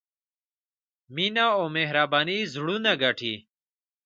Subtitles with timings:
[1.15, 3.35] مینه او مهرباني زړونه ګټي.